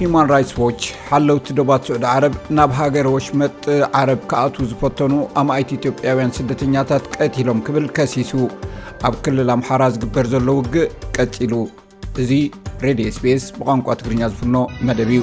[0.00, 3.64] ሂማን ራትስ ዋች ሓለውቲ ደባት ስዑዲ ዓረብ ናብ ሃገር ወሽመጢ
[4.00, 8.32] ዓረብ ካኣት ዝፈተኑ ኣማይቲ ኢትዮጵያውያን ስደተኛታት ቀትሎም ክብል ከሲሱ
[9.08, 11.52] ኣብ ክልል ኣምሓራ ዝግበር ዘሎ ውግእ ቀፂሉ
[12.24, 12.30] እዚ
[12.86, 14.56] ሬድዮ ስፔስ ብቋንቋ ትግርኛ ዝፍኖ
[14.88, 15.22] መደብ እዩ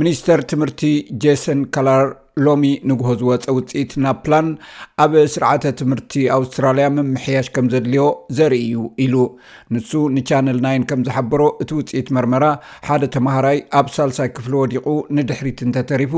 [0.00, 0.80] ሚኒስተር ትምህርቲ
[1.22, 4.48] ጀሰን ካላርሎሚ ንግሆ ዝወፀ ውፅኢት ናብ ፕላን
[5.04, 8.02] ኣብ ስርዓተ ትምህርቲ ኣውስትራልያ መምሕያሽ ከም ዘድልዮ
[8.38, 9.14] ዘርኢዩ ኢሉ
[9.76, 12.44] ንሱ ንቻነል ናይን ከም ዝሓበሮ እቲ ውፅኢት መርመራ
[12.88, 14.86] ሓደ ተማሃራይ ኣብ ሳልሳይ ክፍሊ ወዲቑ
[15.18, 16.14] ንድሕሪት እንተተሪፉ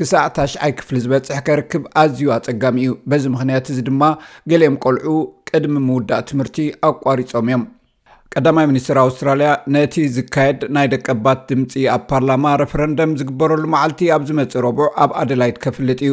[0.00, 4.02] ክሳዕ ታሽዓይ ክፍሊ ዝበፅሕ ከርክብ ኣዝዩ ኣፀጋሚ እዩ በዚ ምክንያት እዚ ድማ
[4.52, 5.16] ገሊኦም ቆልዑ
[5.50, 6.58] ቅድሚ ምውዳእ ትምህርቲ
[6.92, 7.62] ኣቋሪፆም እዮም
[8.38, 14.22] ቀዳማይ ሚኒስትር ኣውስትራልያ ነቲ ዝካየድ ናይ ደቀ ኣባት ድምፂ ኣብ ፓርላማ ረፈረንደም ዝግበረሉ ማዓልቲ ኣብ
[14.28, 16.12] ዝመፅእ ረቡዑ ኣብ ኣደላይት ከፍልጥ እዩ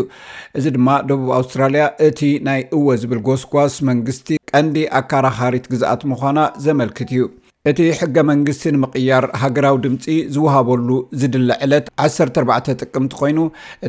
[0.60, 6.38] እዚ ድማ ደቡብ ኣውስትራልያ እቲ ናይ እወ ዝብል ጎስጓስ መንግስቲ ቀንዲ ኣካራኻሪት ግዝኣት ምኳና
[6.68, 7.24] ዘመልክት እዩ
[7.72, 10.06] እቲ ሕገ መንግስቲ ንምቅያር ሃገራዊ ድምፂ
[10.38, 10.90] ዝውሃበሉ
[11.24, 13.40] ዝድሊ ዕለት 14 ጥቅምቲ ኮይኑ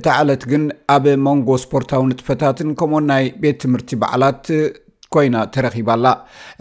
[0.01, 0.65] እቲ ዓለት ግን
[0.97, 4.43] ኣብ መንጎ ስፖርታዊ ንጥፈታትን ከምኡኡን ናይ ቤት ትምህርቲ በዓላት
[5.15, 6.07] ኮይና ተረኪባላ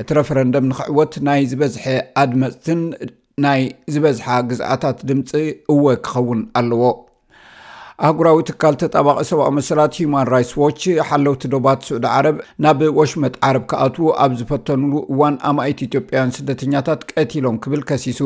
[0.01, 1.83] እቲ ረፈረንደም ንክዕወት ናይ ዝበዝሐ
[2.21, 2.81] ኣድ መፅትን
[3.45, 3.61] ናይ
[3.93, 5.31] ዝበዝሓ ግዝኣታት ድምፂ
[5.73, 6.83] እወ ክኸውን ኣለዎ
[8.07, 13.63] ኣህጉራዊ ትካል ተጠባቂ ሰብኦ መሰላት ሂማን ራትስ ዋች ሓለውቲ ዶባት ስዑዲ ዓረብ ናብ ወሽመጥ ዓረብ
[13.71, 18.21] ክኣትዉ ኣብ ዝፈተኑሉ እዋን ኣማይት ኢትዮጵያያን ስደተኛታት ቀቲሎም ክብል ከሲሱ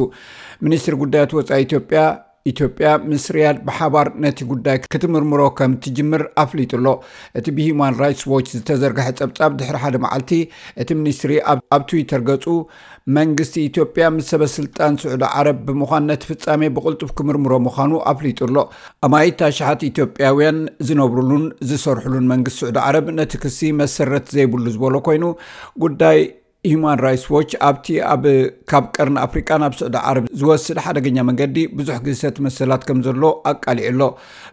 [0.68, 2.02] ሚኒስትሪ ጉዳያት ወፃኢ ኢትዮጵያ
[2.50, 6.86] ኢትዮጵያ ምስርያድ ብሓባር ነቲ ጉዳይ ክትምርምሮ ከም ትጅምር ኣፍሊጡሎ
[7.40, 10.32] እቲ ብሂማን ራይትስ ዋች ዝተዘርግሐ ፀብፃብ ድሕሪ ሓደ መዓልቲ
[10.84, 11.34] እቲ ሚኒስትሪ
[11.76, 12.46] ኣብ ትዊተር ገፁ
[13.18, 18.56] መንግስቲ ኢትዮጵያ ምስ ሰበስልጣን ስዑዲ ዓረብ ብምዃን ነቲ ፍፃሜ ብቕልጡፍ ክምርምሮ ምዃኑ ኣፍሊጡሎ
[19.08, 20.60] ኣማይትታሸሓት ኢትዮጵያውያን
[20.90, 25.24] ዝነብሩሉን ዝሰርሕሉን መንግስቲ ስዑዲ ዓረብ ነቲ ክሲ መሰረት ዘይብሉ ዝበሎ ኮይኑ
[25.86, 26.20] ጉዳይ
[26.70, 28.24] ሂማን ራትስ ዋች ኣብቲ ኣብ
[28.72, 33.86] ካብ ቀርኒ ኣፍሪቃ ናብ ስዑዲ ዓረብ ዝወስድ ሓደገኛ መንገዲ ብዙሕ ግሰት መሰላት ከም ዘሎ ኣቃሊዑ
[34.00, 34.10] ሎ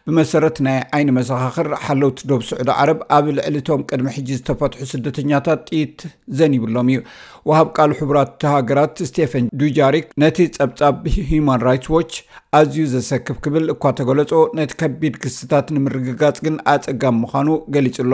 [0.06, 5.98] ብመሰረት ናይ ዓይኒ መሰኻኽር ሓለውቲ ዶብ ስዑዲ ዓረብ ኣብ ልዕሊቶም ቅድሚ ሕጂ ዝተፈትሑ ስደተኛታት ጥኢት
[6.38, 7.02] ዘንይብሎም እዩ
[7.50, 12.12] ውሃብ ቃሉ ሕቡራት ሃገራት ስቴፈን ዱጃሪክ ነቲ ፀብፃብ ሂማን ራትስ ዎች
[12.60, 18.12] ኣዝዩ ዘሰክፍ ክብል እኳ ተገለፆ ነቲ ከቢድ ግስታት ንምርግጋፅ ግን ኣፀጋሚ ምዃኑ ገሊፅሎ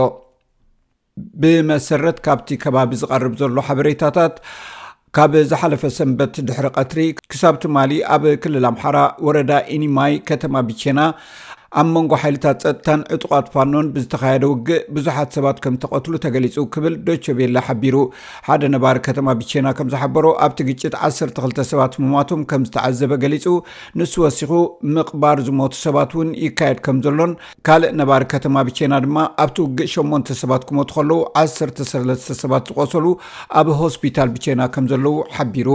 [1.43, 4.35] ብመሰረት ካብቲ ከባቢ ዝቐርብ ዘሎ ሓበሬታታት
[5.17, 10.99] ካብ ዝሓለፈ ሰንበት ድሕሪ ቀትሪ ክሳብ ትማሊ ኣብ ክልል ኣምሓራ ወረዳ ኢኒማይ ከተማ ብቼና
[11.81, 17.25] ኣብ መንጎ ሓይልታት ፀጥታን እጡቋት ፋኖን ብዝተካየደ ውግእ ብዙሓት ሰባት ከም ዝተቀትሉ ተገሊፁ ክብል ዶቾ
[17.39, 17.97] ቤላ ሓቢሩ
[18.49, 23.47] ሓደ ነባሪ ከተማ ብቻና ከም ዝሓበሮ ኣብቲ ግጭት 12 ሰባት ሙማቶም ከም ዝተዓዘበ ገሊፁ
[24.01, 24.53] ንሱ ወሲኩ
[24.99, 27.35] ምቕባር ዝሞቱ ሰባት እውን ይካየድ ከም ዘሎን
[27.69, 33.07] ካልእ ነባሪ ከተማ ብቼና ድማ ኣብቲ ውግእ 8 ሰባት ክመቱ ከለዉ 1ሰ ሰባት ዝቆሰሉ
[33.63, 35.69] ኣብ ሆስፒታል ብቼና ከም ዘለው ሓቢሩ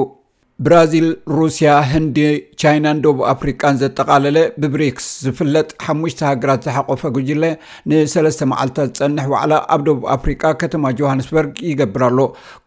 [0.66, 1.06] ብራዚል
[1.40, 2.16] ሩስያ ህንዲ
[2.62, 7.44] ቻይናን ደቡብ ኣፍሪቃን ዘጠቃለለ ብብሪክስ ዝፍለጥ ሓሙሽተ ሃገራት ዝሓቆፈ ጉጅለ
[7.90, 12.20] ን3 መዓልታት ዝፀንሕ ዋዕላ ኣብ ደቡብ ኣፍሪካ ከተማ ጆሃንስበርግ ይገብርኣሎ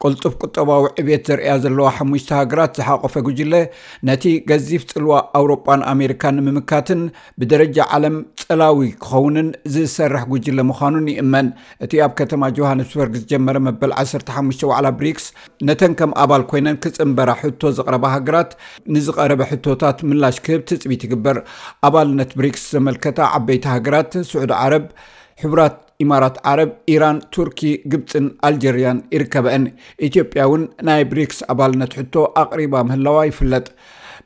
[0.05, 3.53] ቆልጡፍ ቁጠባዊ ዕብት ዘርያ ዘለዋ ሓሙሽ ሃገራት ዝሓቆፈ ጉጅለ
[4.11, 7.03] ነቲ ገዚፍ ፅልዋ ኣውሮጳን ኣሜሪካን ምምካትን
[7.43, 8.17] ብደረጃ ዓለም
[8.47, 11.47] ፀላዊ ክኸውንን ዝሰርሕ ጉጅለ ምኳኑን ይእመን
[11.87, 15.29] እቲ ኣብ ከተማ ጆሃንስበርግ ዝጀመረ መበል 15 ዋዕላ ብሪክስ
[15.69, 17.61] ነተን ከም ኣባል ኮይነን ክፅምበራ ሕቶ
[17.95, 18.51] ረባ ሃገራት
[18.95, 21.39] ንዝቀረበ ሕቶታት ምላሽ ክህብ ትፅቢት ይግበር
[21.89, 24.85] ኣባልነት ብሪክስ ዘመልከተ ዓበይቲ ሃገራት ስዑድ ዓረብ
[25.45, 27.61] ሕቡራት ኢማራት ዓረብ ኢራን ቱርኪ
[27.93, 29.65] ግብፅን ኣልጀርያን ይርከበአን
[30.09, 33.67] ኢትዮጵያ ውን ናይ ብሪክስ ኣባልነት ሕቶ ኣቅሪባ ምህላዋ ይፍለጥ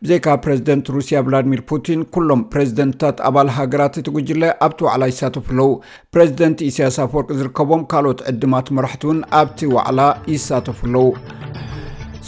[0.05, 5.71] ብዘይካ ፕረዚደንት ሩስያ ቭላድሚር ፑቲን ኩሎም ፕረዚደንትታት ኣባል ሃገራት እትጉጅለ ኣብቲ ዋዕላ ይሳተፍኣለው
[6.17, 10.03] ፕረዚደንቲ ኢስያስ ፎርቅ ዝርከቦም ካልኦት ዕድማት መራሕቲ ውን ኣብቲ ዋዕላ
[10.35, 11.07] ይሳተፉኣለው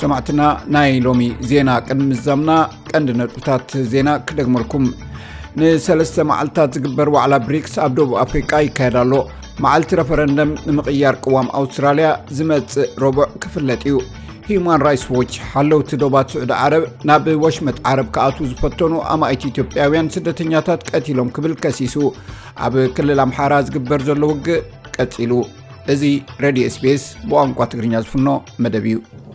[0.01, 0.43] ሰማዕትና
[0.75, 2.51] ናይ ሎሚ ዜና ቅንዲ ምዛምና
[2.91, 4.85] ቀንዲ ነጥብታት ዜና ክደግመልኩም
[5.61, 9.17] ን3ስ መዓልትታት ዝግበር ዋዕላ ብሪክስ ኣብ ደቡብ ኣፍሪቃ ይካየዳ ሎ
[9.65, 12.09] መዓልቲ ረፈረንደም ንምቕያር ቅዋም ኣውስትራልያ
[12.39, 13.97] ዝመፅእ ረቡዕ ክፍለጥ እዩ
[14.49, 20.87] ሂማን ራትስ ዎች ሓለውቲ ዶባት ስዑዲ ዓረብ ናብ ወሽመት ዓረብ ክኣት ዝፈተኑ ኣማይቲ ኢትዮጵያውያን ስደተኛታት
[20.93, 21.97] ቀትሎም ክብል ከሲሱ
[22.67, 24.65] ኣብ ክልል ኣምሓራ ዝግበር ዘሎ ውግእ
[24.97, 25.33] ቀፂሉ
[25.95, 26.03] እዚ
[26.45, 28.29] ሬድዮ ስፔስ ብቋንቋ ትግርኛ ዝፍኖ
[28.65, 29.27] መደብ እዩ